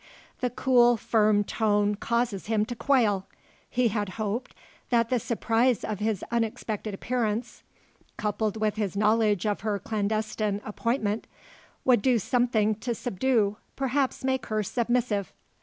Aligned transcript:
The 0.39 0.49
cool 0.49 0.97
firm 0.97 1.43
tone 1.43 1.93
causes 1.93 2.47
him 2.47 2.65
to 2.65 2.75
quail. 2.75 3.27
He 3.69 3.89
had 3.89 4.09
hoped 4.17 4.55
that 4.89 5.09
the 5.09 5.19
surprise 5.19 5.83
of 5.83 5.99
his 5.99 6.23
unexpected 6.31 6.95
appearance 6.95 7.61
coupled 8.17 8.57
with 8.57 8.77
his 8.77 8.97
knowledge 8.97 9.45
of 9.45 9.61
her 9.61 9.77
clandestine 9.77 10.59
appointment 10.65 11.27
would 11.85 12.01
do 12.01 12.17
something 12.17 12.73
to 12.77 12.95
subdue, 12.95 13.57
perhaps 13.75 14.23
make 14.23 14.47
her 14.47 14.63
submissive. 14.63 15.31